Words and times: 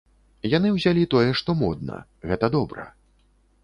Яны 0.53 0.71
ўзялі 0.77 1.03
тое, 1.13 1.29
што 1.43 1.57
модна, 1.61 2.03
гэта 2.33 2.45
добра. 2.61 2.93